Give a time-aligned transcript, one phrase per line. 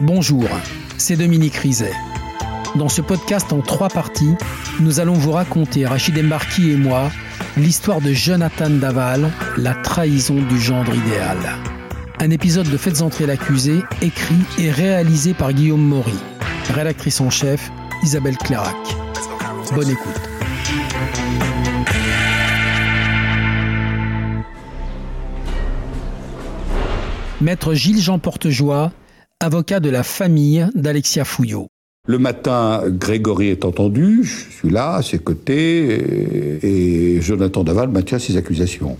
[0.00, 0.48] Bonjour,
[0.96, 1.92] c'est Dominique Rizet.
[2.76, 4.36] Dans ce podcast en trois parties,
[4.78, 7.10] nous allons vous raconter, Rachid Embarki et moi,
[7.56, 11.38] l'histoire de Jonathan Daval, la trahison du gendre idéal.
[12.20, 16.14] Un épisode de Faites entrer l'accusé, écrit et réalisé par Guillaume Maury.
[16.72, 17.72] Rédactrice en chef,
[18.04, 18.76] Isabelle Clairac.
[19.74, 20.20] Bonne écoute.
[27.40, 28.92] Maître Gilles-Jean Portejoie,
[29.40, 31.68] avocat de la famille d'Alexia Fouillot.
[32.06, 38.18] Le matin, Grégory est entendu, je suis là, à ses côtés, et, Jonathan Daval maintient
[38.18, 38.96] ses accusations.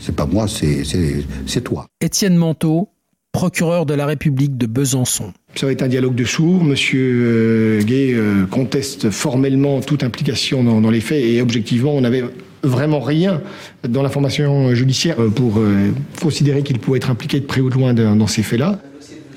[0.00, 1.86] C'est pas moi, c'est toi.
[2.00, 2.88] Étienne Manteau,
[3.30, 5.32] procureur de la République de Besançon.
[5.54, 6.64] Ça va être un dialogue de sourds.
[6.64, 12.24] Monsieur euh, Gay euh, conteste formellement toute implication dans, les faits et objectivement, on n'avait
[12.64, 13.40] vraiment rien
[13.88, 17.94] dans l'information judiciaire pour euh, considérer qu'il pouvait être impliqué de près ou de loin
[17.94, 18.80] dans ces faits-là.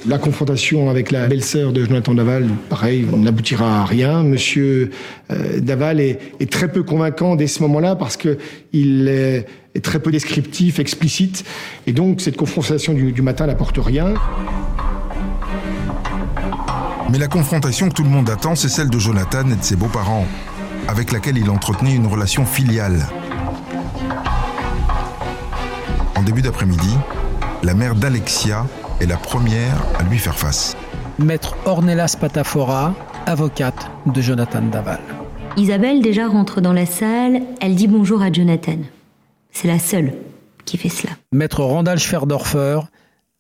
[0.08, 4.22] La confrontation avec la belle-sœur de Jonathan Daval, pareil, n'aboutira à rien.
[4.22, 4.92] Monsieur
[5.32, 9.48] euh, Daval est, très peu convaincant dès ce moment-là parce qu'il est,
[9.82, 11.44] très peu descriptif, explicite.
[11.88, 14.14] Et donc, cette confrontation du, du matin n'apporte rien.
[17.10, 19.76] Mais la confrontation que tout le monde attend, c'est celle de Jonathan et de ses
[19.76, 20.28] beaux-parents,
[20.88, 23.08] avec laquelle il entretenait une relation filiale.
[26.16, 26.96] En début d'après-midi,
[27.64, 28.68] la mère d'Alexia
[29.02, 30.76] est la première à lui faire face.
[31.20, 32.94] Maître Ornelas Patafora,
[33.26, 35.00] avocate de Jonathan Daval.
[35.58, 38.78] Isabelle déjà rentre dans la salle, elle dit bonjour à Jonathan.
[39.52, 40.14] C'est la seule
[40.66, 41.14] qui fait cela.
[41.32, 42.80] Maître Randall Schwerdorfer,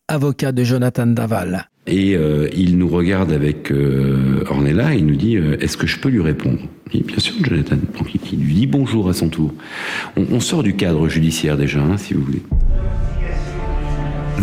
[0.08, 1.68] avocat de Jonathan Daval.
[1.88, 5.86] Et euh, il nous regarde avec euh, Ornella et il nous dit euh, Est-ce que
[5.86, 6.60] je peux lui répondre?
[6.92, 7.76] Bien sûr, Jonathan.
[7.98, 9.54] Donc il, lui dit bonjour à son tour.
[10.16, 12.42] On, sort du cadre judiciaire déjà, hein, si vous voulez.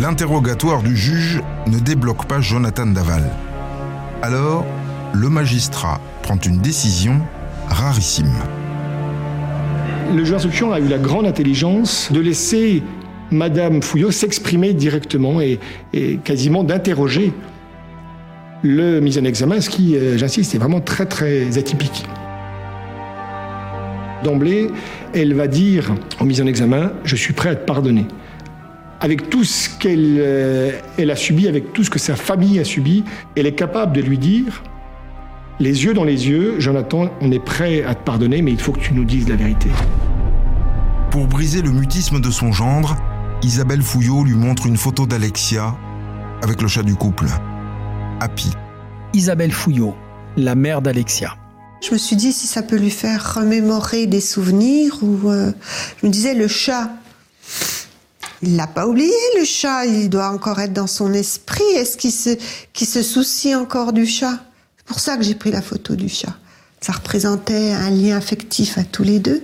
[0.01, 3.25] L'interrogatoire du juge ne débloque pas Jonathan Daval.
[4.23, 4.65] Alors,
[5.13, 7.21] le magistrat prend une décision
[7.69, 8.33] rarissime.
[10.11, 12.83] Le juge d'instruction a eu la grande intelligence de laisser
[13.31, 15.59] Madame Fouillot s'exprimer directement et,
[16.25, 17.35] quasiment d'interroger
[18.63, 22.07] le mis en examen, ce qui, euh, j'insiste, est vraiment très très atypique.
[24.25, 24.71] D'emblée,
[25.13, 28.07] elle va dire en mise en examen, je suis prêt à te pardonner
[29.03, 32.65] avec tout ce qu'elle euh, elle a subi, avec tout ce que sa famille a
[32.65, 33.03] subi,
[33.37, 34.63] elle est capable de lui dire,
[35.59, 38.71] les yeux dans les yeux, Jonathan, on est prêt à te pardonner, mais il faut
[38.71, 39.69] que tu nous dises la vérité.
[41.11, 42.97] Pour briser le mutisme de son gendre,
[43.43, 45.75] Isabelle Fouillot lui montre une photo d'Alexia
[46.41, 47.27] avec le chat du couple,
[48.21, 48.51] Happy.
[49.15, 49.97] Isabelle Fouillot,
[50.37, 51.35] la mère d'Alexia.
[51.85, 55.51] Je me suis dit si ça peut lui faire remémorer des souvenirs ou euh,
[56.01, 56.93] je me disais le chat
[58.43, 59.87] il l'a pas oublié, le chat.
[59.87, 61.63] Il doit encore être dans son esprit.
[61.77, 62.37] Est-ce qu'il se,
[62.75, 64.39] se soucie encore du chat?
[64.77, 66.35] C'est pour ça que j'ai pris la photo du chat.
[66.81, 69.43] Ça représentait un lien affectif à tous les deux.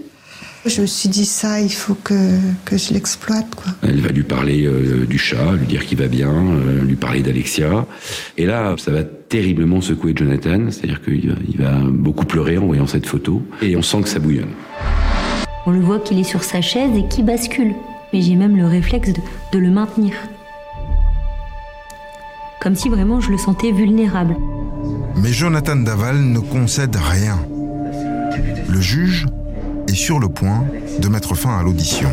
[0.66, 2.14] Je me suis dit ça, il faut que,
[2.64, 3.54] que je l'exploite.
[3.54, 3.72] quoi.
[3.84, 7.22] Elle va lui parler euh, du chat, lui dire qu'il va bien, euh, lui parler
[7.22, 7.86] d'Alexia.
[8.36, 12.88] Et là, ça va terriblement secouer Jonathan, c'est-à-dire qu'il il va beaucoup pleurer en voyant
[12.88, 13.40] cette photo.
[13.62, 14.50] Et on sent que ça bouillonne.
[15.64, 17.74] On le voit qu'il est sur sa chaise et qu'il bascule
[18.12, 19.12] mais j'ai même le réflexe
[19.52, 20.14] de, le maintenir.
[22.60, 24.36] Comme si vraiment je le sentais vulnérable.
[25.16, 27.38] Mais Jonathan Daval ne concède rien.
[28.68, 29.26] Le juge
[29.88, 30.64] est sur le point
[31.00, 32.08] de mettre fin à l'audition.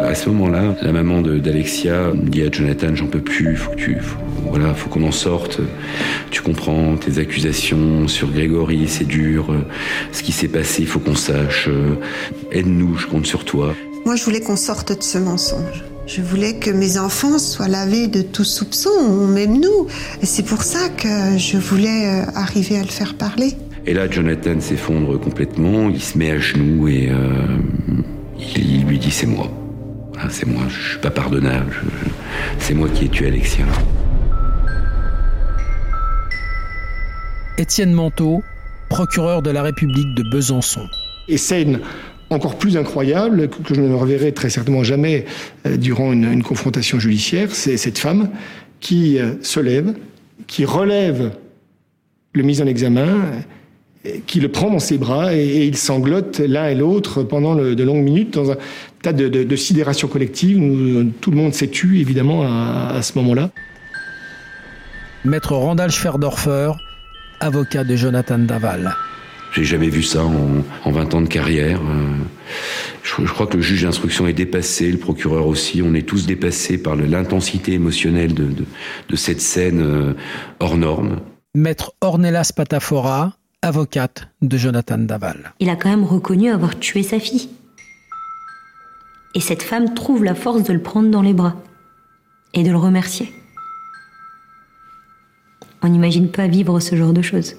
[0.00, 3.96] À ce moment-là, la maman d'Alexia dit à Jonathan J'en peux plus, faut que tu.
[4.48, 5.60] voilà, faut qu'on en sorte.
[6.30, 9.52] Tu comprends tes accusations sur Grégory, c'est dur.
[10.12, 11.68] Ce qui s'est passé, il faut qu'on sache.
[12.52, 13.74] Aide-nous, je compte sur toi.
[14.08, 15.84] Moi, je voulais qu'on sorte de ce mensonge.
[16.06, 19.86] Je voulais que mes enfants soient lavés de tout soupçon, même nous.
[20.22, 23.52] Et c'est pour ça que je voulais euh, arriver à le faire parler.
[23.84, 27.58] Et là, Jonathan s'effondre complètement, il se met à genoux et euh,
[28.56, 29.50] il, lui dit c'est moi.
[30.30, 31.76] c'est moi, je suis pas pardonnable,
[32.60, 33.66] c'est moi qui ai tué Alexia.
[37.58, 38.42] Étienne Manteau,
[38.88, 40.86] procureur de la République de Besançon.
[41.28, 41.80] Et scène
[42.30, 45.24] encore plus incroyable, que je ne reverrai très certainement jamais
[45.66, 48.30] euh, durant une, confrontation judiciaire, c'est cette femme
[48.80, 49.94] qui euh, se lève,
[50.46, 51.32] qui relève
[52.34, 53.08] le mis en examen,
[54.06, 57.82] euh, qui le prend dans ses bras et, ils sanglotent l'un et l'autre pendant de
[57.82, 58.56] longues minutes dans un
[59.02, 60.58] tas de, sidération collective.
[61.20, 63.50] tout le monde s'est tué évidemment à, ce moment-là.
[65.24, 66.72] Maître Randall Schwerdorfer,
[67.40, 68.94] avocat de Jonathan Daval.
[69.58, 71.80] J'ai jamais vu ça en, 20 ans de carrière.
[71.80, 72.14] Euh,
[73.02, 75.82] je je crois que le juge d'instruction est dépassé, le procureur aussi.
[75.82, 78.46] On est tous dépassés par l'intensité émotionnelle de,
[79.08, 80.14] de, cette scène euh,
[80.60, 81.18] hors norme.
[81.56, 85.52] Maître Ornelas Patafora, avocate de Jonathan Daval.
[85.58, 87.50] Il a quand même reconnu avoir tué sa fille.
[89.34, 91.56] Et cette femme trouve la force de le prendre dans les bras
[92.54, 93.32] et de le remercier.
[95.82, 97.56] On n'imagine pas vivre ce genre de choses.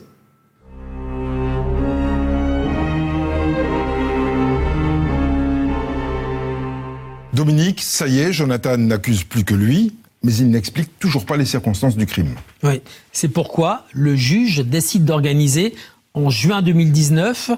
[7.39, 9.93] Dominique, ça y est, Jonathan n'accuse plus que lui,
[10.23, 12.35] mais il n'explique toujours pas les circonstances du crime.
[12.63, 12.81] Oui,
[13.13, 15.73] c'est pourquoi le juge décide d'organiser
[16.13, 17.51] en juin 2019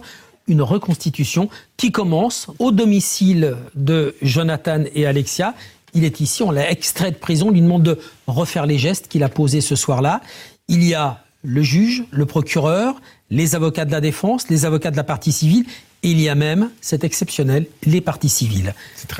[0.47, 5.55] une reconstitution qui commence au domicile de Jonathan et Alexia.
[5.95, 7.97] Il est ici, on l'a extrait de prison, on lui demande de
[8.27, 10.21] refaire les gestes qu'il a posés ce soir-là.
[10.67, 13.01] Il y a le juge, le procureur,
[13.31, 15.65] les avocats de la défense, les avocats de la partie civile
[16.03, 18.73] il y a même, c'est exceptionnel, les parties civiles.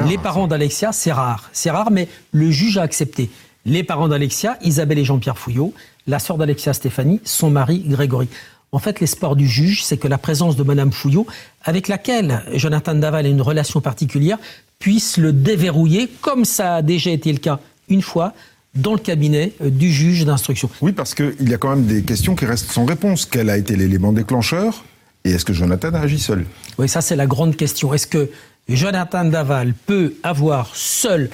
[0.07, 1.49] les parents d'Alexia, c'est rare.
[1.53, 3.29] C'est rare, mais le juge a accepté.
[3.65, 5.73] Les parents d'Alexia, Isabelle et Jean-Pierre Fouillot,
[6.07, 8.27] la sœur d'Alexia Stéphanie, son mari Grégory.
[8.71, 11.27] En fait, l'espoir du juge, c'est que la présence de Madame Fouillot,
[11.63, 14.39] avec laquelle Jonathan Daval a une relation particulière,
[14.79, 18.33] puisse le déverrouiller, comme ça a déjà été le cas une fois,
[18.73, 20.69] dans le cabinet euh, du juge d'instruction.
[20.81, 23.25] Oui, parce qu'il y a quand même des questions qui restent sans réponse.
[23.25, 24.85] Quel a été l'élément déclencheur?
[25.23, 26.45] Et est-ce que Jonathan a agi seul?
[26.77, 27.93] Oui, ça c'est la grande question.
[27.93, 28.29] Est-ce que
[28.69, 31.29] Jonathan Daval peut avoir seul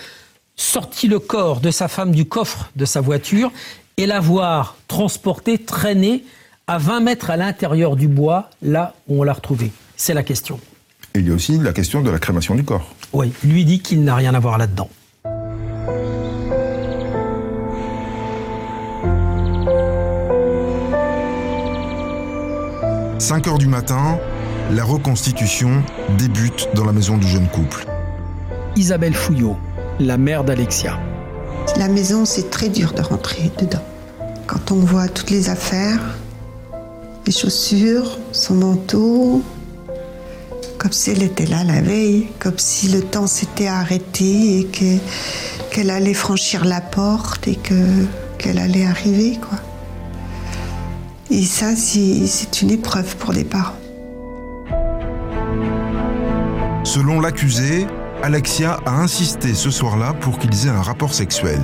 [0.56, 3.52] sorti le corps de sa femme du coffre de sa voiture
[3.98, 6.24] et l'avoir transporté, traîné
[6.68, 10.60] à 20 mètres à l'intérieur du bois, là où on l'a retrouvé C'est la question.
[11.16, 12.94] Et il y a aussi la question de la crémation du corps.
[13.14, 14.90] Oui, lui dit qu'il n'a rien à voir là-dedans.
[23.20, 24.20] 5 heures du matin,
[24.72, 25.84] la reconstitution
[26.20, 27.88] débute dans la maison du jeune couple.
[28.76, 29.58] Isabelle Fouillot,
[30.00, 31.00] la mère d'Alexia.
[31.78, 33.84] La maison, c'est très dur de rentrer dedans.
[34.46, 36.00] Quand on voit toutes les affaires,
[37.26, 39.42] les chaussures, son manteau,
[40.78, 45.00] comme si elle était là la veille, comme si le temps s'était arrêté et
[45.72, 47.56] qu'elle allait franchir la porte et
[48.38, 49.58] qu'elle allait arriver, quoi.
[51.30, 53.76] Et ça, c'est une épreuve pour les parents.
[56.86, 57.86] Selon l'accusé,
[58.24, 61.60] Alexia a insisté ce soir-là pour qu'ils aient un rapport sexuel.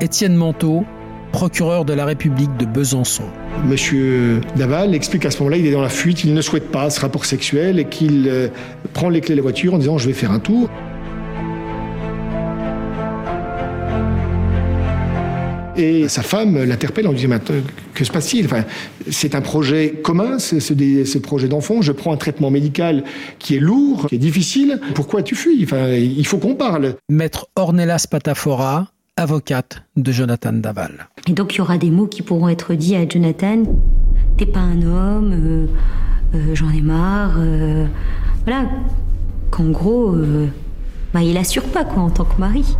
[0.00, 0.86] Étienne Manteau,
[1.32, 3.24] procureur de la République de Besançon.
[3.66, 6.88] Monsieur Daval explique qu'à ce moment-là, il est dans la fuite, il ne souhaite pas
[6.88, 8.48] ce rapport sexuel et qu'il euh,
[8.94, 10.70] prend les clés de la voiture en disant je vais faire un tour.
[15.78, 17.38] Et sa femme l'interpelle en lui disant
[17.94, 18.46] Que se passe-t-il?
[18.46, 18.64] Enfin,
[19.10, 21.82] C'est un projet commun, ce projet d'enfant.
[21.82, 23.04] Je prends un traitement médical
[23.38, 24.80] qui est lourd, qui est difficile.
[24.94, 25.60] Pourquoi tu fuis?
[25.62, 26.96] Enfin, Il faut qu'on parle.
[27.08, 31.08] Maître Ornelas Patafora, avocate de Jonathan Daval.
[31.28, 33.62] Et donc il y aura des mots qui pourront être dits à Jonathan
[34.36, 35.66] T'es pas un homme, euh,
[36.36, 37.34] euh, j'en ai marre.
[37.38, 37.86] Euh,
[38.44, 38.68] voilà.
[39.50, 40.14] Qu'en gros,
[41.12, 42.76] bah, il assure pas quoi en tant que mari.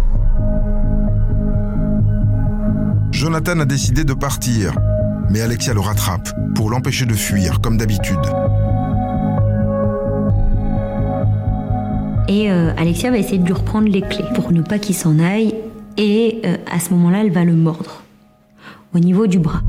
[3.18, 4.78] Jonathan a décidé de partir,
[5.28, 8.16] mais Alexia le rattrape pour l'empêcher de fuir, comme d'habitude.
[12.28, 15.18] Et euh, Alexia va essayer de lui reprendre les clés pour ne pas qu'il s'en
[15.18, 15.52] aille.
[15.96, 18.04] Et euh, à ce moment-là, elle va le mordre
[18.94, 19.62] au niveau du bras.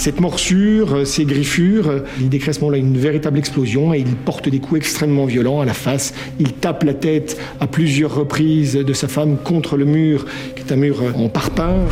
[0.00, 4.16] Cette morsure, euh, ces griffures, il décrète à ce moment-là une véritable explosion et il
[4.16, 6.14] porte des coups extrêmement violents à la face.
[6.38, 10.24] Il tape la tête à plusieurs reprises de sa femme contre le mur,
[10.56, 11.84] qui est un mur en parpaing.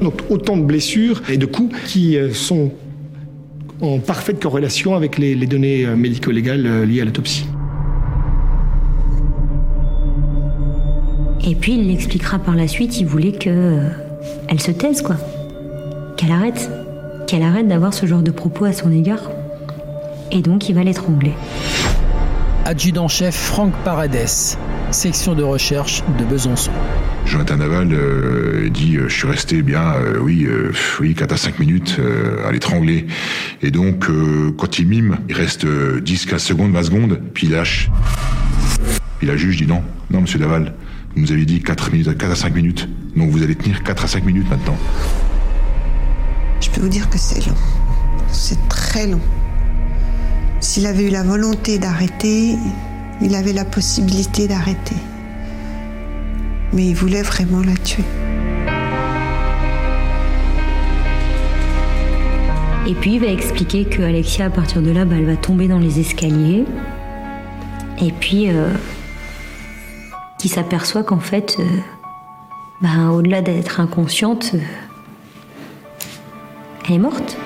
[0.00, 2.72] Donc autant de blessures et de coups qui euh, sont
[3.82, 7.44] en parfaite corrélation avec les, données euh, médico-légales liées à l'autopsie.
[11.46, 13.80] Et puis il l'expliquera par la suite, il voulait que
[14.48, 15.18] elle se taise quoi
[16.24, 16.70] qu'elle arrête,
[17.26, 19.30] qu'elle arrête d'avoir ce genre de propos à son égard.
[20.32, 21.32] Et donc il va l'étrangler.
[22.64, 24.56] Adjudant-chef Franck Paredes,
[24.90, 26.70] section de recherche de Besançon.
[27.26, 30.46] Jonathan Naval euh, dit euh, je suis resté bien euh, oui
[31.00, 31.98] oui 4 à 5 minutes
[32.46, 33.06] à l'étrangler
[33.62, 34.06] et donc
[34.58, 37.90] quand il mime il reste 10 15 secondes 20 secondes puis il lâche
[39.18, 40.74] puis la juge dit non non monsieur Naval
[41.14, 44.04] vous nous avez dit 4 minutes 4 à 5 minutes donc vous allez tenir 4
[44.04, 44.76] à 5 minutes maintenant
[46.64, 47.54] je peux vous dire que c'est long.
[48.32, 49.20] C'est très long.
[50.60, 52.56] S'il avait eu la volonté d'arrêter,
[53.20, 54.96] il avait la possibilité d'arrêter.
[56.72, 58.04] Mais il voulait vraiment la tuer.
[62.86, 65.68] Et puis il va expliquer que Alexia, à partir de là, bah, elle va tomber
[65.68, 66.64] dans les escaliers.
[68.02, 68.70] Et puis, euh,
[70.38, 71.64] qui s'aperçoit qu'en fait, euh,
[72.80, 74.58] ben, au-delà d'être inconsciente, euh,
[76.86, 77.36] elle est morte.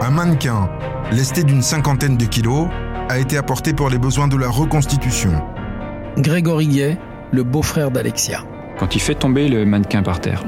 [0.00, 0.68] Un mannequin,
[1.12, 2.68] lesté d'une cinquantaine de kilos,
[3.08, 5.30] a été apporté pour les besoins de la reconstitution.
[6.18, 6.98] Grégory Gay,
[7.30, 8.44] le beau-frère d'Alexia.
[8.78, 10.44] Quand il fait tomber le mannequin par terre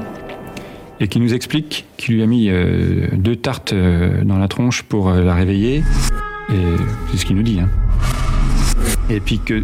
[1.01, 4.81] et qu'il nous explique qu'il lui a mis euh, deux tartes euh, dans la tronche
[4.83, 5.83] pour euh, la réveiller,
[6.49, 6.53] et
[7.11, 7.59] c'est ce qu'il nous dit.
[7.59, 7.67] hein.
[9.09, 9.63] Et puis que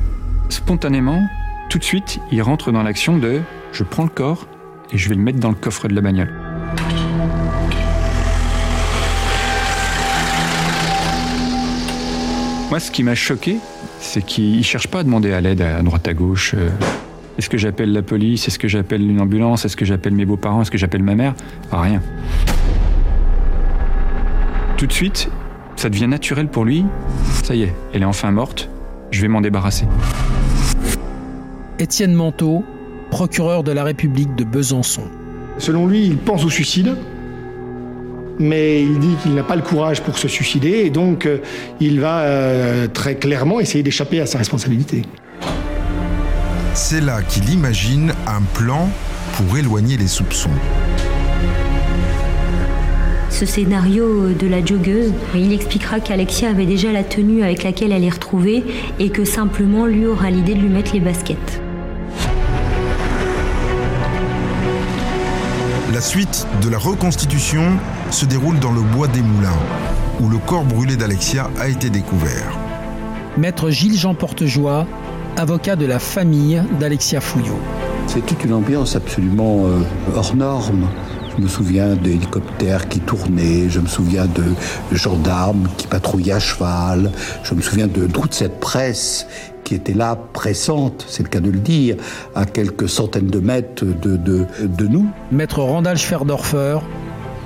[0.50, 1.22] spontanément,
[1.70, 3.40] tout de suite, il rentre dans l'action de
[3.72, 4.46] je prends le corps
[4.92, 6.41] et je vais le mettre dans le coffre de la bagnole.
[12.72, 13.58] Moi, ce qui m'a choqué,
[14.00, 16.56] c'est qu'il ne cherche pas à demander à l'aide à droite à gauche.
[16.58, 16.70] euh,
[17.38, 20.62] Est-ce que j'appelle la police Est-ce que j'appelle une ambulance Est-ce que j'appelle mes beaux-parents
[20.62, 21.34] Est-ce que j'appelle ma mère?
[21.72, 22.02] Rien.
[24.78, 25.30] Tout de suite,
[25.76, 26.86] ça devient naturel pour lui.
[27.44, 28.70] Ça y est, elle est enfin morte.
[29.12, 29.86] Je vais m'en débarrasser.
[31.78, 32.64] Étienne Manteau,
[33.10, 35.04] procureur de la République de Besançon.
[35.58, 36.96] Selon lui, il pense au suicide,
[38.42, 41.38] mais il dit qu'il n'a pas le courage pour se suicider, et donc euh,
[41.80, 45.04] il va euh, très clairement essayer d'échapper à sa responsabilité.
[46.74, 48.90] C'est là qu'il imagine un plan
[49.34, 50.50] pour éloigner les soupçons.
[53.30, 58.04] Ce scénario de la joggeuse, il expliquera qu'Alexia avait déjà la tenue avec laquelle elle
[58.04, 58.64] est retrouvée
[59.00, 61.62] et que simplement lui aura l'idée de lui mettre les baskets.
[66.02, 67.78] La suite de la reconstitution
[68.10, 69.60] se déroule dans le bois des Moulins,
[70.20, 72.58] où le corps brûlé d'Alexia a été découvert.
[73.38, 74.88] Maître Gilles-Jean Portejoie,
[75.38, 77.60] avocat de la famille d'Alexia Fouillot.
[78.08, 79.84] C'est toute une ambiance absolument euh,
[80.16, 80.88] hors norme.
[81.38, 84.44] Je me souviens d'hélicoptères qui tournaient, je me souviens de
[84.96, 87.12] gendarmes qui patrouillaient à cheval,
[87.44, 89.28] je me souviens de toute cette presse
[89.64, 91.96] qui était là, pressante, c'est le cas de le dire,
[92.36, 95.08] à quelques centaines de mètres de, de, de nous.
[95.32, 96.80] Maître Randall Schwerdorfer,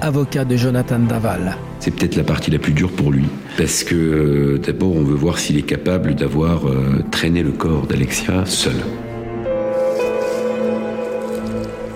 [0.02, 1.56] avocat de Jonathan Daval.
[1.80, 3.26] C'est peut-être la partie la plus dure pour lui.
[3.58, 7.86] Parce que euh, d'abord, on veut voir s'il est capable d'avoir euh, traîné le corps
[7.86, 8.76] d'Alexia seul.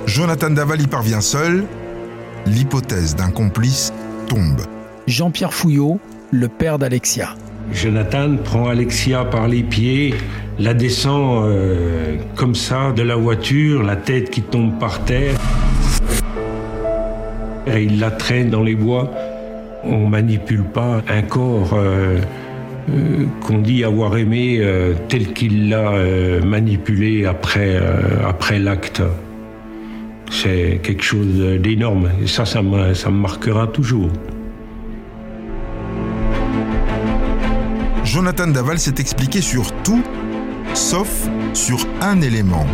[0.10, 1.66] Jonathan Daval y parvient seul.
[2.48, 3.94] L'hypothèse d'un complice
[4.28, 4.62] tombe.
[5.06, 6.00] Jean-Pierre Fouillot,
[6.32, 7.36] le père d'Alexia.
[7.72, 10.16] Jonathan prend Alexia par les pieds,
[10.58, 15.36] la descend euh, comme ça de la voiture, la tête qui tombe par terre.
[17.68, 19.12] Et il la traîne dans les bois.
[19.84, 22.18] On manipule pas un corps euh,
[22.90, 29.04] euh, qu'on dit avoir aimé euh, tel qu'il l'a euh, manipulé après, euh, après l'acte.
[30.30, 32.10] C'est quelque chose d'énorme.
[32.22, 34.10] Et ça, ça me, ça me marquera toujours.
[38.04, 40.04] Jonathan Daval s'est expliqué sur tout,
[40.74, 42.66] sauf sur un élément.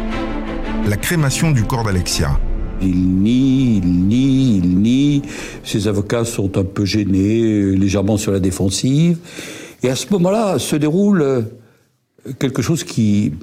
[0.87, 2.39] La crémation du corps d'Alexia.
[2.81, 5.21] Il nie, il nie, il nie.
[5.63, 9.17] Ses avocats sont un peu gênés, légèrement sur la défensive.
[9.83, 11.41] Et à ce moment-là se déroule euh,
[12.39, 13.33] quelque chose qui,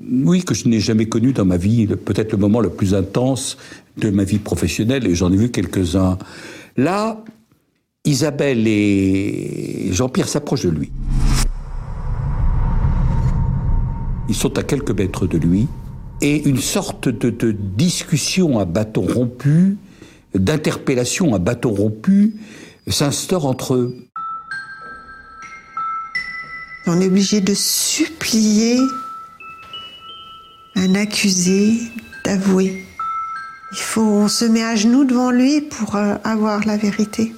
[0.00, 3.58] oui, que je n'ai jamais connu dans ma vie, peut-être le moment le plus intense
[3.98, 6.18] de ma vie professionnelle, et j'en ai vu quelques-uns.
[6.76, 7.22] Là,
[8.04, 10.90] Isabelle et Jean-Pierre s'approchent de lui.
[14.28, 15.66] Ils sont à quelques mètres de lui,
[16.22, 19.76] et une sorte de, de discussion à bâton rompu,
[20.34, 22.36] d'interpellation à bâton rompu,
[22.86, 23.96] s'instaure entre eux.
[26.86, 28.78] On est obligé de supplier
[30.76, 31.74] un accusé
[32.24, 32.84] d'avouer.
[33.72, 37.32] Il faut, on se met à genoux devant lui pour euh, avoir la vérité.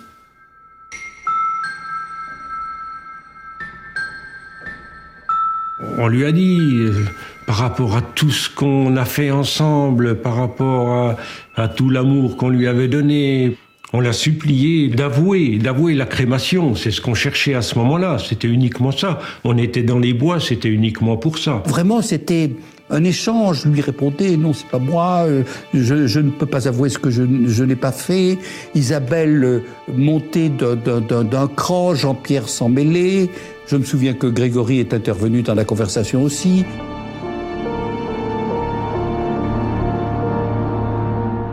[5.98, 7.04] On lui a dit, euh,
[7.46, 11.16] par rapport à tout ce qu'on a fait ensemble, par rapport à,
[11.62, 13.58] à tout l'amour qu'on lui avait donné,
[13.92, 16.74] on l'a supplié d'avouer, d'avouer la crémation.
[16.74, 18.18] C'est ce qu'on cherchait à ce moment-là.
[18.18, 19.20] C'était uniquement ça.
[19.44, 21.62] On était dans les bois, c'était uniquement pour ça.
[21.66, 22.50] Vraiment, c'était
[22.90, 23.64] un échange.
[23.66, 25.24] Lui répondait non, c'est pas moi.
[25.26, 25.42] euh,
[25.74, 27.22] Je, ne peux pas avouer ce que je,
[27.64, 28.38] n'ai pas fait.
[28.74, 29.60] Isabelle euh,
[29.94, 31.94] montait d'un- cran.
[31.94, 33.28] Jean-Pierre s'en mêlait.
[33.66, 36.64] Je me souviens que Grégory est intervenu dans la conversation aussi.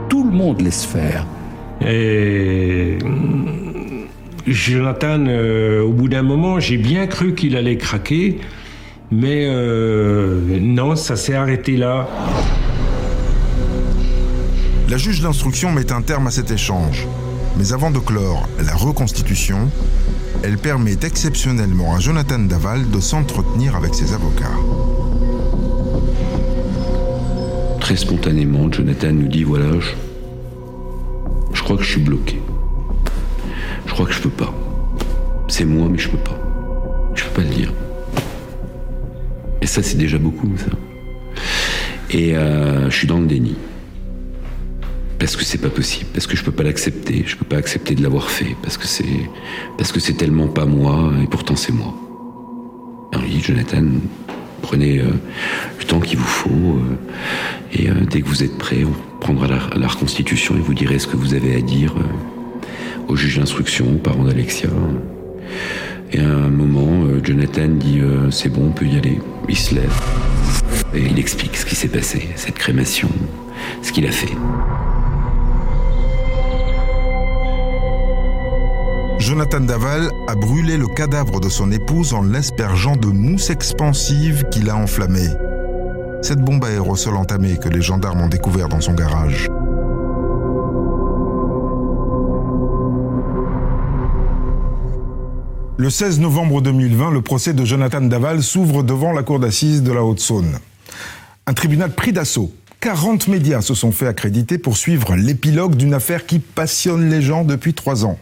[0.09, 1.25] Tout le monde laisse faire.
[1.88, 4.05] Et hum,
[4.48, 8.39] Jonathan, euh, au bout d'un moment, j'ai bien cru qu'il allait craquer,
[9.11, 12.07] mais euh, non, ça s'est arrêté là.
[14.87, 17.07] La juge d'instruction met un terme à cet échange.
[17.57, 19.69] Mais avant de clore la reconstitution,
[20.43, 24.45] elle permet exceptionnellement à Jonathan Daval de s'entretenir avec ses avocats.
[27.81, 29.89] Très spontanément, Jonathan nous dit voilà, je,
[31.53, 32.41] je crois que je suis bloqué.
[33.87, 34.53] Je crois que je peux pas.
[35.47, 36.39] C'est moi, mais je peux pas.
[37.15, 37.73] Je peux pas le dire.
[39.69, 40.71] Ça, c'est déjà beaucoup, ça.
[42.09, 43.55] Et euh, je suis dans le déni.
[45.19, 47.93] Parce que c'est pas possible, parce que je peux pas l'accepter, je peux pas accepter
[47.93, 49.29] de l'avoir fait, parce que c'est
[49.77, 51.93] parce que c'est tellement pas moi, et pourtant c'est moi.
[53.27, 53.83] Dit Jonathan,
[54.63, 55.11] prenez euh,
[55.77, 59.59] le temps qu'il vous faut, euh, et dès que vous êtes prêt, on prendra la,
[59.75, 61.93] la, reconstitution et vous direz ce que vous avez à dire
[63.07, 64.69] au juge d'instruction, aux parents d'Alexia.
[66.11, 68.01] Et à un moment, Jonathan dit
[68.31, 69.19] c'est bon, on peut y aller.
[69.47, 69.93] Il se lève
[70.93, 73.09] et il explique ce qui s'est passé, cette crémation,
[73.81, 74.33] ce qu'il a fait.
[79.19, 84.69] Jonathan Daval a brûlé le cadavre de son épouse en l'aspergeant de mousse expansive qu'il
[84.69, 85.29] a enflammée.
[86.21, 89.47] Cette bombe à aérosol entamée que les gendarmes ont découvert dans son garage.
[95.79, 99.93] Le 16 novembre 2020, le procès de Jonathan Daval s'ouvre devant la cour d'assises de
[99.93, 100.59] la Haute-Saône.
[101.48, 102.51] Un tribunal pris d'assaut.
[102.81, 107.45] 40 médias se sont fait accréditer pour suivre l'épilogue d'une affaire qui passionne les gens
[107.45, 108.19] depuis trois ans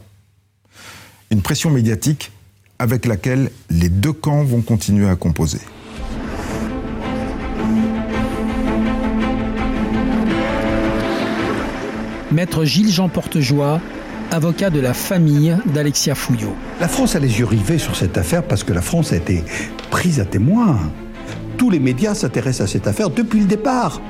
[1.32, 2.32] une pression médiatique
[2.78, 5.60] avec laquelle les deux camps vont continuer à composer.
[12.32, 13.82] Maître Gilles-Jean Portejoie,
[14.32, 16.56] avocat de la famille d'Alexia Fouillot.
[16.80, 19.44] La France a les yeux rivés sur cette affaire parce que la France a été
[19.90, 20.80] prise à témoin.
[21.58, 24.02] Tous les médias s'intéressent à cette affaire depuis le départ.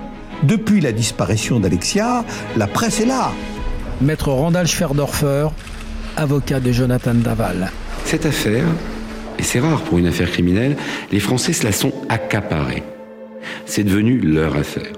[0.43, 2.23] Depuis la disparition d'Alexia,
[2.55, 3.31] la presse est là.
[4.01, 5.47] Maître Randall Schwerdorfer,
[6.15, 7.71] avocat de Jonathan Daval.
[8.05, 8.65] Cette affaire,
[9.39, 10.77] et c'est rare pour une affaire criminelle,
[11.11, 12.83] les Français se la sont accaparés.
[13.65, 14.91] C'est devenu leur affaire.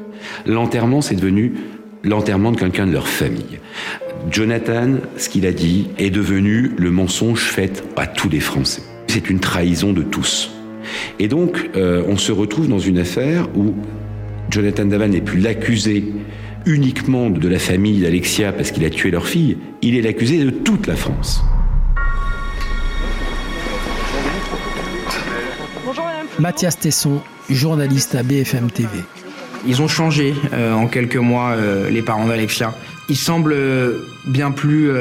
[0.46, 1.54] L'enterrement, c'est devenu
[2.04, 3.60] l'enterrement de quelqu'un de leur famille.
[4.30, 8.82] Jonathan, ce qu'il a dit, est devenu le mensonge fait à tous les Français.
[9.08, 10.52] C'est une trahison de tous.
[11.20, 13.76] Et donc, euh, on se retrouve dans une affaire où
[14.50, 16.06] Jonathan Daval n'est plus l'accusé
[16.66, 20.50] uniquement de la famille d'Alexia parce qu'il a tué leur fille, il est l'accusé de
[20.50, 21.44] toute la France.
[26.40, 28.88] Mathias Tesson, journaliste à BFM TV.
[29.68, 32.74] Ils ont changé euh, en quelques mois, euh, les parents d'Alexia.
[33.10, 34.92] Ils semblent euh, bien plus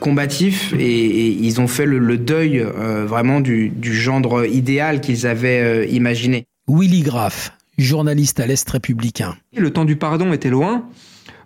[0.00, 5.26] combatifs et, et, ils ont fait le, le deuil vraiment du, du, gendre idéal qu'ils
[5.26, 6.46] avaient imaginé.
[6.68, 9.36] Willy Graff, journaliste à l'Est républicain.
[9.56, 10.88] Le temps du pardon était loin.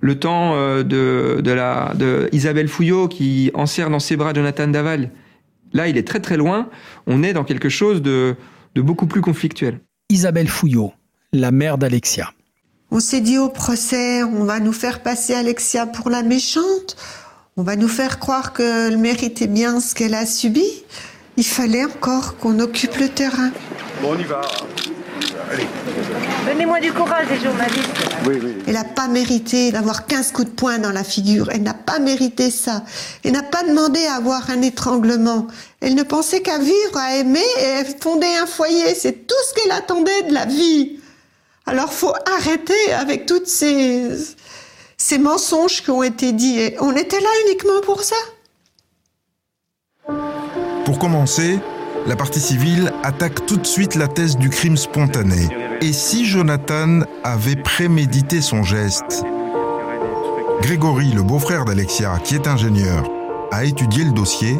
[0.00, 0.82] Le temps de,
[1.42, 5.10] de, la, de Isabelle Fouillot qui enserre dans ses bras Jonathan Daval,
[5.74, 6.70] là, il est très très loin.
[7.06, 8.36] On est dans quelque chose de,
[8.74, 9.80] de beaucoup plus conflictuel.
[10.08, 10.92] Isabelle Fouillot,
[11.32, 12.32] la mère d'Alexia.
[12.92, 16.96] On s'est dit au procès, on va nous faire passer Alexia pour la méchante.
[17.56, 20.66] On va nous faire croire qu'elle méritait bien ce qu'elle a subi.
[21.36, 23.50] Il fallait encore qu'on occupe le terrain.
[24.02, 24.40] Bon, on y va.
[25.52, 25.68] Allez.
[26.46, 27.90] Donnez-moi du courage, les journalistes.
[28.26, 28.56] Oui, oui.
[28.66, 31.48] Elle n'a pas mérité d'avoir 15 coups de poing dans la figure.
[31.52, 32.84] Elle n'a pas mérité ça.
[33.24, 35.46] Elle n'a pas demandé à avoir un étranglement.
[35.80, 38.96] Elle ne pensait qu'à vivre, à aimer et à fonder un foyer.
[38.96, 40.99] C'est tout ce qu'elle attendait de la vie.
[41.66, 44.10] Alors faut arrêter avec toutes ces,
[44.96, 46.72] ces mensonges qui ont été dits.
[46.80, 48.16] On était là uniquement pour ça.
[50.84, 51.58] Pour commencer,
[52.06, 55.48] la partie civile attaque tout de suite la thèse du crime spontané.
[55.80, 59.24] Et si Jonathan avait prémédité son geste?
[60.62, 63.08] Grégory, le beau-frère d'Alexia, qui est ingénieur,
[63.50, 64.56] a étudié le dossier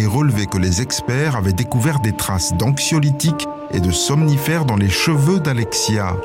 [0.00, 4.88] et relevé que les experts avaient découvert des traces d'anxiolytiques et de somnifères dans les
[4.88, 6.16] cheveux d'Alexia.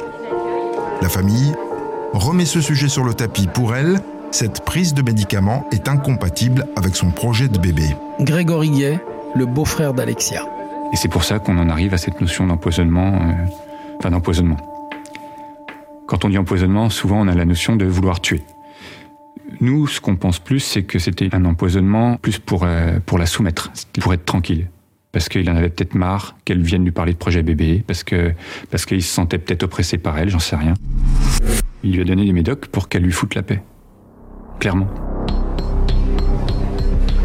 [1.01, 1.53] La famille
[2.13, 3.47] remet ce sujet sur le tapis.
[3.47, 3.99] Pour elle,
[4.31, 7.95] cette prise de médicaments est incompatible avec son projet de bébé.
[8.21, 8.99] Grégory Gay,
[9.35, 10.45] le beau-frère d'Alexia.
[10.93, 13.33] Et c'est pour ça qu'on en arrive à cette notion d'empoisonnement, euh,
[13.99, 14.57] enfin d'empoisonnement.
[16.07, 18.43] Quand on dit empoisonnement, souvent on a la notion de vouloir tuer.
[19.61, 23.25] Nous, ce qu'on pense plus, c'est que c'était un empoisonnement plus pour, euh, pour la
[23.25, 24.69] soumettre, pour être tranquille.
[25.11, 28.03] Parce qu'il en avait peut-être marre qu'elle vienne lui parler de projet bébé, parce
[28.69, 30.73] parce qu'il se sentait peut-être oppressé par elle, j'en sais rien.
[31.83, 33.61] Il lui a donné des médocs pour qu'elle lui foute la paix.
[34.59, 34.87] Clairement.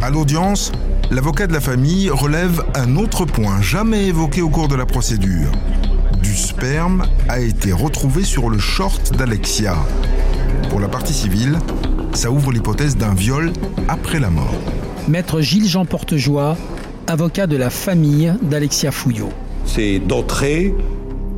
[0.03, 0.73] À l'audience,
[1.11, 5.51] l'avocat de la famille relève un autre point jamais évoqué au cours de la procédure.
[6.23, 9.77] Du sperme a été retrouvé sur le short d'Alexia.
[10.69, 11.59] Pour la partie civile,
[12.13, 13.53] ça ouvre l'hypothèse d'un viol
[13.89, 14.55] après la mort.
[15.09, 16.57] Maître Gilles-Jean Portejoie,
[17.07, 19.31] avocat de la famille d'Alexia Fouillot.
[19.65, 20.75] C'est d'entrée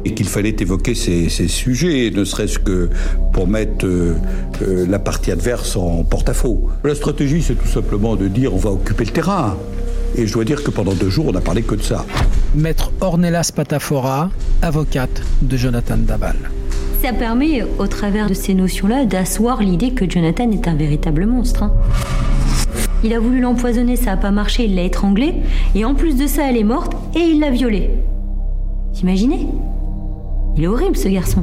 [0.04, 2.90] et qu'il fallait évoquer ces, ces sujets, ne serait-ce que
[3.32, 4.14] pour mettre euh,
[4.62, 6.70] euh, la partie adverse en porte-à-faux.
[6.82, 9.56] La stratégie, c'est tout simplement de dire on va occuper le terrain.
[10.16, 12.04] Et je dois dire que pendant deux jours, on n'a parlé que de ça.
[12.54, 14.30] Maître Ornella Spatafora,
[14.61, 16.37] avocate de Jonathan Daval.
[17.02, 21.64] Ça permet, au travers de ces notions-là, d'asseoir l'idée que Jonathan est un véritable monstre.
[21.64, 21.72] hein.
[23.02, 25.34] Il a voulu l'empoisonner, ça n'a pas marché, il l'a étranglée,
[25.74, 27.90] et en plus de ça, elle est morte, et il l'a violée.
[28.92, 29.48] T'imaginez
[30.56, 31.42] Il est horrible, ce garçon.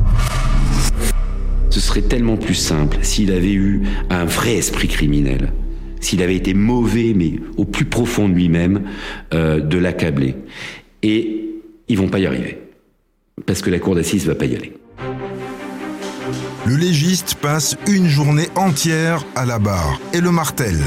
[1.70, 5.52] Ce serait tellement plus simple s'il avait eu un vrai esprit criminel,
[6.00, 8.84] s'il avait été mauvais, mais au plus profond de lui-même,
[9.34, 10.36] euh, de l'accabler.
[11.04, 11.50] Et
[11.90, 12.62] ils vont pas y arriver.
[13.46, 14.79] Parce que la cour d'assises va pas y aller.
[16.66, 20.80] Le légiste passe une journée entière à la barre et le martèle.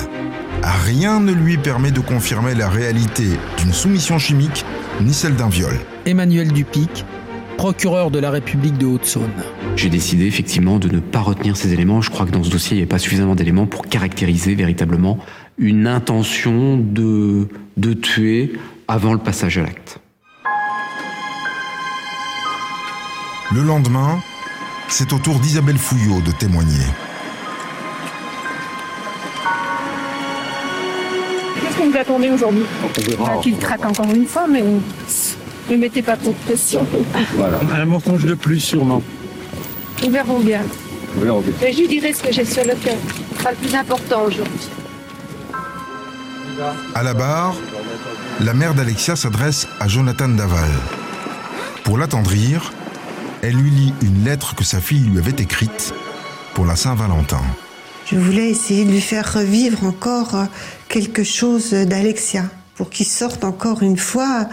[0.62, 3.24] Rien ne lui permet de confirmer la réalité
[3.58, 4.64] d'une soumission chimique
[5.00, 5.72] ni celle d'un viol.
[6.04, 7.04] Emmanuel Dupic,
[7.56, 9.32] procureur de la République de Haute-Saône.
[9.74, 12.02] J'ai décidé effectivement de ne pas retenir ces éléments.
[12.02, 15.18] Je crois que dans ce dossier, il n'y avait pas suffisamment d'éléments pour caractériser véritablement
[15.58, 18.52] une intention de, de tuer
[18.88, 20.00] avant le passage à l'acte.
[23.54, 24.22] Le lendemain,
[24.92, 26.84] c'est au tour d'Isabelle Fouillot de témoigner.
[31.60, 32.64] Qu'est-ce que vous attendez aujourd'hui
[33.42, 34.62] Qu'il craque encore une fois, mais
[35.70, 36.86] ne mettez pas trop de pression.
[37.74, 39.02] Un mensonge de plus, sûrement.
[40.02, 40.60] Nous verrons bien.
[41.62, 42.96] Mais je lui dirai ce que j'ai sur le cœur.
[43.32, 44.68] Ce sera le plus important aujourd'hui.
[46.94, 47.54] À la barre,
[48.40, 50.68] la mère d'Alexia s'adresse à Jonathan Daval.
[51.82, 52.72] Pour l'attendrir,
[53.42, 55.92] elle lui lit une lettre que sa fille lui avait écrite
[56.54, 57.40] pour la Saint-Valentin.
[58.06, 60.44] Je voulais essayer de lui faire revivre encore euh,
[60.88, 62.44] quelque chose d'Alexia,
[62.76, 64.48] pour qu'il sorte encore une fois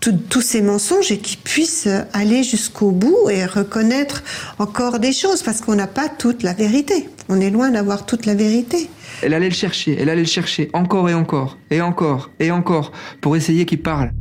[0.00, 4.22] tout- tous ces mensonges et qu'il puisse aller jusqu'au bout et reconnaître
[4.58, 7.08] encore des choses, parce qu'on n'a pas toute la vérité.
[7.28, 8.88] On est loin d'avoir toute la vérité.
[9.22, 12.92] Elle allait le chercher, elle allait le chercher encore et encore, et encore, et encore,
[13.20, 14.12] pour essayer qu'il parle.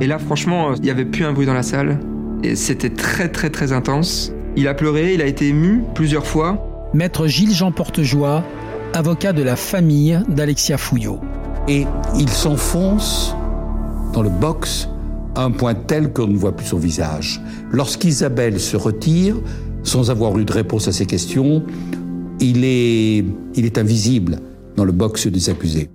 [0.00, 1.98] Et là, franchement, il n'y avait plus un bruit dans la salle.
[2.54, 4.32] C'était très, très, très intense.
[4.56, 6.88] Il a pleuré, il a été ému plusieurs fois.
[6.94, 8.44] Maître Gilles-Jean Portejoie,
[8.94, 11.20] avocat de la famille d'Alexia Fouillot.
[11.68, 13.34] Et il s'enfonce
[14.12, 14.88] dans le box
[15.34, 17.40] à un point tel qu'on ne voit plus son visage.
[17.70, 19.36] Lorsqu'Isabelle se retire,
[19.82, 21.62] sans avoir eu de réponse à ses questions,
[22.40, 24.40] il est, il est invisible
[24.76, 25.90] dans le box des accusés.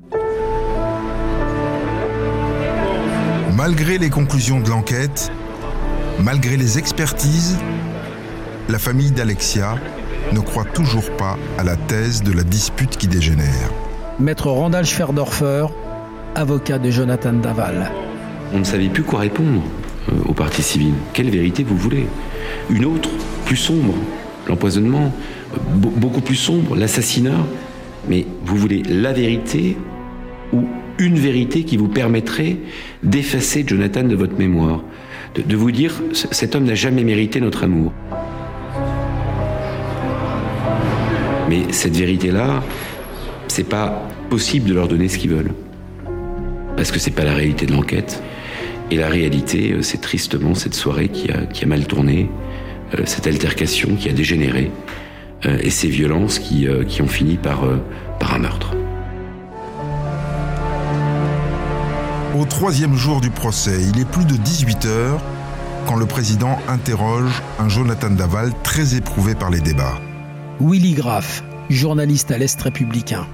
[3.55, 5.31] Malgré les conclusions de l'enquête,
[6.23, 7.57] malgré les expertises,
[8.69, 9.75] la famille d'Alexia
[10.33, 13.69] ne croit toujours pas à la thèse de la dispute qui dégénère.
[14.19, 15.65] Maître Randall Schwerdorfer,
[16.35, 17.91] avocat de Jonathan Daval.
[18.53, 19.61] On ne savait plus quoi répondre
[20.09, 20.93] euh, aux parties civiles.
[21.13, 22.05] Quelle vérité vous voulez?
[22.69, 23.09] Une autre,
[23.45, 23.93] plus sombre,
[24.47, 25.11] l'empoisonnement,
[25.53, 27.45] euh, be- beaucoup plus sombre, l'assassinat.
[28.07, 29.77] Mais vous voulez la vérité
[30.53, 30.65] ou
[30.97, 32.57] une vérité qui vous permettrait
[33.03, 34.81] d'effacer Jonathan de votre mémoire,
[35.35, 37.93] de, vous dire cet homme n'a jamais mérité notre amour.
[41.49, 42.63] Mais cette vérité-là,
[43.47, 45.51] c'est pas possible de leur donner ce qu'ils veulent.
[46.77, 48.23] Parce que c'est pas la réalité de l'enquête.
[48.89, 52.29] Et la réalité, euh, c'est tristement cette soirée qui a, qui a mal tourné,
[52.97, 54.69] euh, cette altercation qui a dégénéré,
[55.45, 57.63] euh, et ces violences qui, qui ont fini par,
[58.19, 58.75] par un meurtre.
[62.33, 65.21] Au troisième jour du procès, il est plus de 18 heures
[65.85, 69.99] quand le président interroge un Jonathan Daval très éprouvé par les débats.
[70.61, 73.27] Willy Graff, journaliste à l'Est républicain.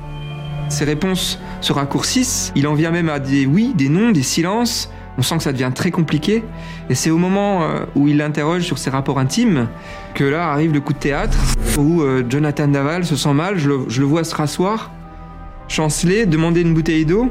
[0.69, 2.51] Ses réponses se raccourcissent.
[2.55, 4.89] Il en vient même à des oui, des non, des silences.
[5.19, 6.43] On sent que ça devient très compliqué.
[6.89, 9.67] Et c'est au moment euh, où il l'interroge sur ses rapports intimes
[10.15, 11.37] que là arrive le coup de théâtre,
[11.77, 13.59] où euh, Jonathan Daval se sent mal.
[13.59, 14.89] Je le, je le vois se rasseoir,
[15.67, 17.29] chanceler, demander une bouteille d'eau.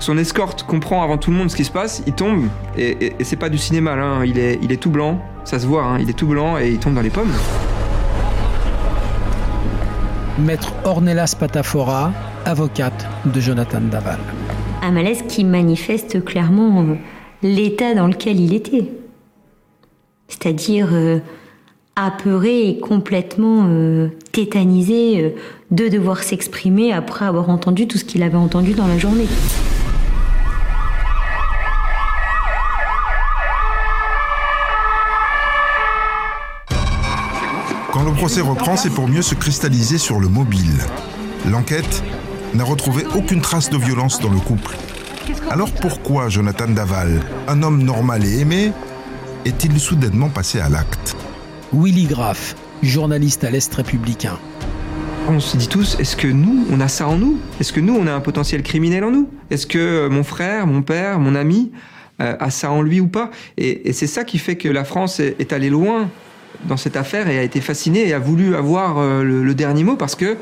[0.00, 2.02] Son escorte comprend avant tout le monde ce qui se passe.
[2.06, 2.44] Il tombe,
[2.76, 4.04] et, et- et c'est pas du cinéma là.
[4.04, 4.24] hein.
[4.24, 5.84] Il, est, il est tout blanc, ça se voit.
[5.84, 5.98] hein.
[6.00, 7.32] Il est tout blanc et il tombe dans les pommes.
[10.38, 12.12] Maître Ornella Spatafora,
[12.44, 14.18] avocate de Jonathan Daval.
[14.82, 16.84] Un malaise qui manifeste clairement
[17.42, 18.84] l'état dans lequel il était.
[20.28, 21.18] C'est-à-dire euh,
[21.96, 25.30] apeuré et complètement euh, tétanisé euh,
[25.72, 29.26] de devoir s'exprimer après avoir entendu tout ce qu'il avait entendu dans la journée.
[38.18, 40.76] Procès reprend, c'est pour mieux se cristalliser sur le mobile.
[41.48, 42.02] L'enquête
[42.52, 44.76] n'a retrouvé aucune trace de violence dans le couple.
[45.50, 48.72] Alors pourquoi Jonathan Daval, un homme normal et aimé,
[49.44, 51.16] est-il soudainement passé à l'acte?
[51.72, 54.36] Willy Graff, journaliste à l'Est républicain.
[55.28, 57.38] On se dit tous, est-ce que nous, on a ça en nous?
[57.60, 59.28] Est-ce que nous, on a un potentiel criminel en nous?
[59.50, 61.70] Est-ce que euh, mon frère, mon père, mon ami
[62.20, 63.30] euh, a ça en lui ou pas?
[63.58, 66.10] Et, c'est ça qui fait que la France est, allée loin
[66.64, 69.96] dans cette affaire et a été fascinée et a voulu avoir euh, le, dernier mot
[69.96, 70.36] parce que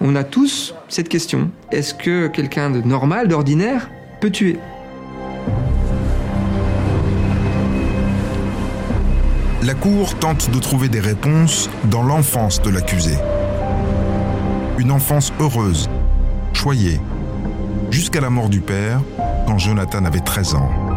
[0.00, 1.50] on a tous cette question.
[1.70, 4.56] Est-ce que quelqu'un de normal, d'ordinaire, peut tuer?
[9.62, 13.12] La Cour tente de trouver des réponses dans l'enfance de l'accusé
[14.80, 15.90] une enfance heureuse,
[16.54, 17.00] choyée,
[17.90, 19.02] jusqu'à la mort du père
[19.46, 20.89] quand Jonathan avait 13 ans.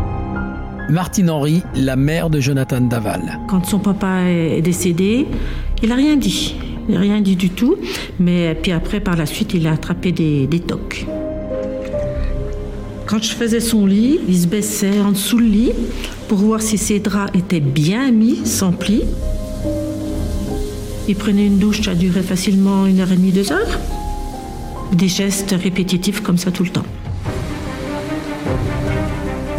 [0.90, 3.40] Martine Henry, la mère de Jonathan Daval.
[3.48, 5.26] Quand son papa est décédé,
[5.82, 6.56] il n'a rien dit.
[6.88, 7.76] Il n'a rien dit du tout.
[8.20, 10.62] Mais puis après, par la suite, il a attrapé des, des.
[13.06, 15.72] Quand je faisais son lit, il se baissait en dessous le lit
[16.28, 19.04] pour voir si ses draps étaient bien mis, sans plis.
[21.08, 23.80] Il prenait une douche, ça durait facilement une heure et demie, deux heures.
[24.94, 26.86] Des gestes répétitifs comme ça tout le temps.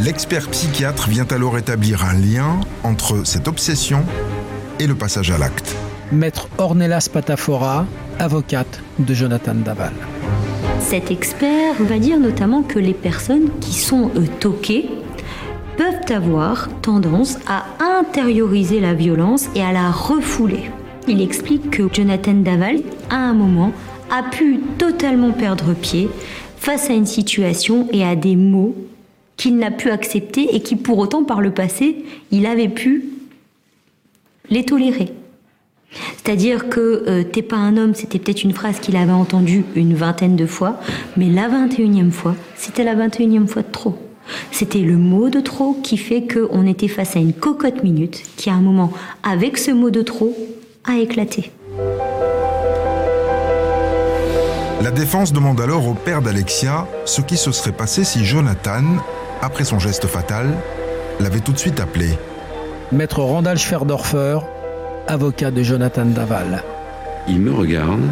[0.05, 4.05] L'expert psychiatre vient alors établir un lien entre cette obsession
[4.79, 5.75] et le passage à l'acte.
[6.13, 7.87] Maître Ornelas Patafora,
[8.19, 9.95] avocate de Jonathan Daval.
[10.81, 14.91] Cet expert va dire notamment que les personnes qui sont euh, toquées
[15.79, 17.65] peuvent avoir tendance à
[17.99, 20.71] intérioriser la violence et à la refouler.
[21.09, 23.73] Il explique que Jonathan Daval, à un moment,
[24.11, 26.11] a pu totalement perdre pied
[26.59, 28.75] face à une situation et à des mots
[29.37, 33.05] qu'il n'a pu accepter et qui pour autant par le passé, il avait pu
[34.51, 35.13] les tolérer.
[36.17, 39.95] C'est-à-dire que euh, t'es pas un homme, c'était peut-être une phrase qu'il avait entendue une
[39.95, 40.81] vingtaine de fois,
[41.17, 43.97] mais la 21e fois, c'était la 21e fois de trop.
[44.51, 48.51] C'était le mot de trop qui fait qu'on était face à une cocotte minute qui,
[48.51, 48.93] à un moment,
[49.23, 50.35] avec ce mot de trop,
[50.85, 51.53] a éclaté.
[54.83, 58.83] La défense demande alors au père d'Alexia ce qui se serait passé si Jonathan,
[59.45, 60.51] après son geste fatal,
[61.21, 62.09] l'avait tout de suite appelé.
[62.93, 64.39] Maître Randall Schwerdorfer,
[65.07, 66.63] avocat de Jonathan Daval.
[67.29, 68.03] Il me regarde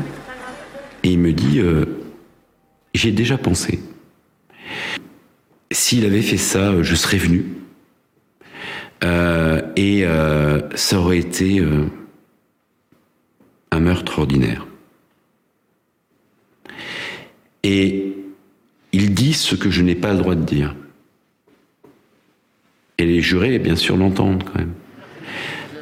[1.02, 1.86] et il me dit euh,
[2.94, 3.80] J'ai déjà pensé.
[5.70, 7.46] S'il avait fait ça, je serais venu.
[9.02, 11.64] Euh, et euh, ça aurait été
[13.70, 14.66] un meurtre ordinaire.
[17.62, 18.16] Et
[18.92, 20.74] il dit ce que je n'ai pas le droit de dire.
[23.02, 24.74] Et les jurés, bien sûr, l'entendent quand même.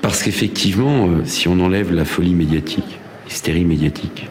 [0.01, 4.27] Parce qu'effectivement, euh, si on enlève la folie médiatique, l'hystérie médiatique,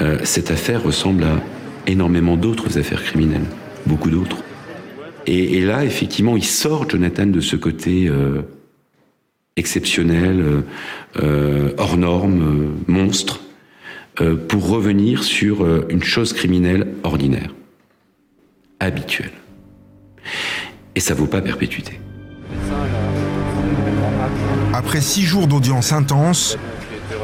[0.00, 1.42] euh, cette affaire ressemble à
[1.88, 3.46] énormément d'autres affaires criminelles,
[3.84, 4.44] beaucoup d'autres.
[5.26, 8.42] Et, là, effectivement, il sort Jonathan de ce côté euh,
[9.56, 10.62] exceptionnel,
[11.78, 13.40] hors norme, monstre,
[14.48, 17.54] pour revenir sur une chose criminelle ordinaire,
[18.80, 19.32] habituelle.
[20.96, 22.00] Et ça vaut pas perpétuité.
[24.72, 26.56] Après six jours d'audience intense,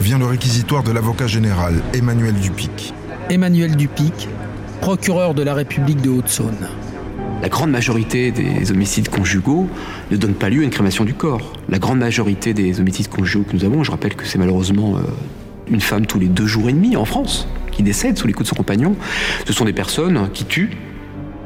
[0.00, 2.94] vient le réquisitoire de l'avocat général Emmanuel Dupic.
[3.28, 4.28] Emmanuel Dupic,
[4.80, 6.68] procureur de la République de Haute-Saône.
[7.42, 9.68] La grande majorité des homicides conjugaux
[10.10, 11.52] ne donnent pas lieu à une crémation du corps.
[11.68, 15.02] La grande majorité des homicides conjugaux que nous avons, je rappelle que c'est malheureusement euh,
[15.68, 18.46] une femme tous les deux jours et demi en France qui décède sous les coups
[18.46, 18.96] de son compagnon,
[19.46, 20.76] ce sont des personnes qui tuent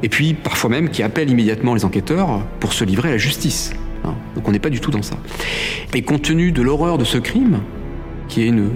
[0.04, 3.72] et puis parfois même qui appellent immédiatement les enquêteurs pour se livrer à la justice.
[4.04, 4.14] Hein.
[4.34, 5.16] Donc on n'est pas du tout dans ça.
[5.94, 7.60] Et compte tenu de l'horreur de ce crime,
[8.28, 8.70] qui est une,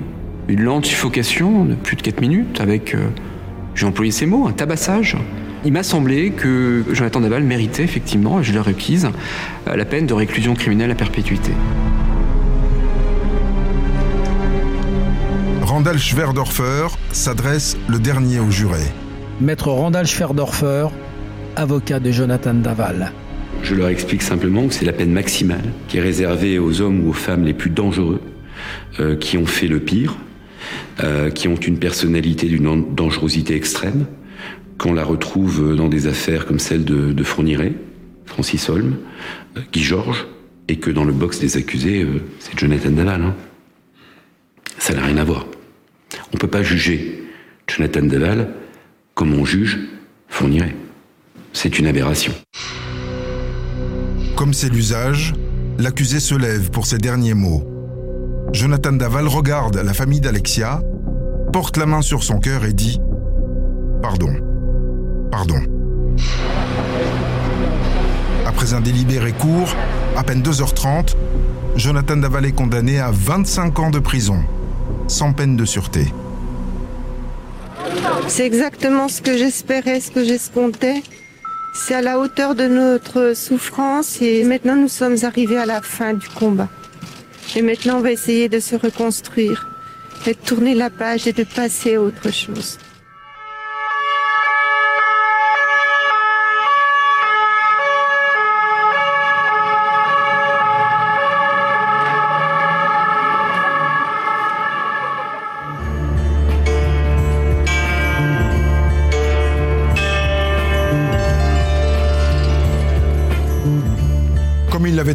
[0.48, 3.08] lente suffocation de plus de 4 minutes avec, euh,
[3.74, 5.18] j'ai employé ces mots, un tabassage,
[5.66, 9.10] il m'a semblé que Jonathan Daval méritait effectivement, je l'ai requise,
[9.68, 11.52] euh, la peine de réclusion criminelle à perpétuité.
[15.60, 18.80] Randall Schwerdorfer s'adresse le dernier au juré.
[19.42, 20.88] Maître Randall Schwerdorfer,
[21.58, 23.12] avocat de Jonathan Daval.
[23.62, 27.10] Je leur explique simplement que c'est la peine maximale qui est réservée aux hommes ou
[27.10, 28.20] aux femmes les plus dangereux,
[29.00, 30.16] euh, qui ont fait le pire,
[31.02, 34.06] euh, qui ont une personnalité d'une dangerosité extrême,
[34.78, 37.72] qu'on la retrouve dans des affaires comme celle de, de Fourniret,
[38.26, 38.96] Francis Holm,
[39.56, 40.28] euh, Guy Georges,
[40.68, 42.06] et que dans le box des accusés,
[42.38, 43.22] c'est Jonathan Daval.
[43.22, 43.34] Hein.
[44.78, 45.46] Ça n'a rien à voir.
[46.30, 47.24] On ne peut pas juger
[47.66, 48.50] Jonathan Daval
[49.14, 49.78] comme on juge
[50.28, 50.74] Fourniret.
[51.60, 52.32] C'est une aberration.
[54.36, 55.34] Comme c'est l'usage,
[55.76, 57.64] l'accusé se lève pour ses derniers mots.
[58.52, 60.80] Jonathan Daval regarde la famille d'Alexia,
[61.52, 63.00] porte la main sur son cœur et dit⁇
[64.00, 64.30] Pardon⁇
[65.32, 65.60] pardon.
[68.46, 69.74] Après un délibéré court,
[70.16, 71.16] à peine 2h30,
[71.74, 74.44] Jonathan Daval est condamné à 25 ans de prison,
[75.08, 76.06] sans peine de sûreté.
[78.28, 81.02] C'est exactement ce que j'espérais, ce que j'escomptais.
[81.72, 86.14] C'est à la hauteur de notre souffrance et maintenant nous sommes arrivés à la fin
[86.14, 86.68] du combat.
[87.56, 89.68] Et maintenant on va essayer de se reconstruire,
[90.26, 92.78] de tourner la page et de passer à autre chose.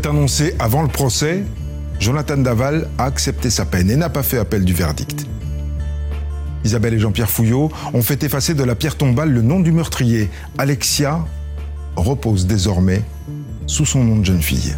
[0.06, 1.43] Annoncé avant le procès,
[1.99, 5.25] Jonathan Daval a accepté sa peine et n'a pas fait appel du verdict.
[6.65, 10.29] Isabelle et Jean-Pierre Fouillot ont fait effacer de la pierre tombale le nom du meurtrier.
[10.58, 11.25] Alexia
[11.95, 13.01] repose désormais
[13.67, 14.75] sous son nom de jeune fille.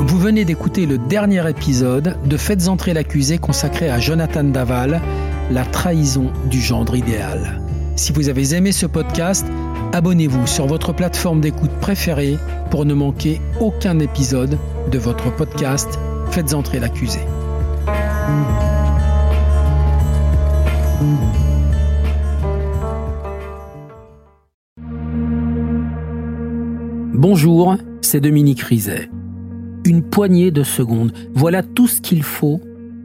[0.00, 5.00] Vous venez d'écouter le dernier épisode de Faites entrer l'accusé consacré à Jonathan Daval,
[5.50, 7.60] la trahison du gendre idéal.
[7.96, 9.46] Si vous avez aimé ce podcast,
[9.92, 12.38] abonnez-vous sur votre plateforme d'écoute préférée
[12.70, 14.58] pour ne manquer aucun épisode
[14.90, 15.98] de votre podcast
[16.30, 17.20] Faites entrer l'accusé.
[27.12, 29.08] Bonjour, c'est Dominique Rizet.
[29.84, 32.60] Une poignée de secondes, voilà tout ce qu'il faut